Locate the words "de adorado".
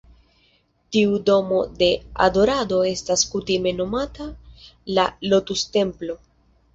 1.81-2.79